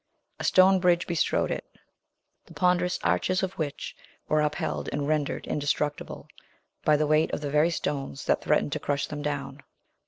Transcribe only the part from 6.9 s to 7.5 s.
the weight of